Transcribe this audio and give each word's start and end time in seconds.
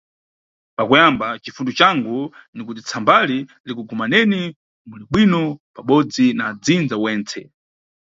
Pakuyamba, 0.77 1.27
cifundo 1.43 1.71
cangu 1.79 2.17
ni 2.53 2.61
kuti 2.67 2.81
tsambali 2.87 3.37
likugumaneni 3.65 4.41
muli 4.89 5.03
bwino 5.11 5.41
pabodzi 5.75 6.25
na 6.37 6.43
adzinza 6.51 6.95
wentse. 7.03 7.39